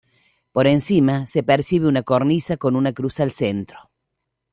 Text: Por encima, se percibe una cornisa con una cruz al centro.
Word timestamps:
Por 0.51 0.65
encima, 0.65 1.27
se 1.27 1.43
percibe 1.43 1.87
una 1.87 2.01
cornisa 2.01 2.57
con 2.57 2.75
una 2.75 2.91
cruz 2.91 3.19
al 3.19 3.31
centro. 3.33 3.91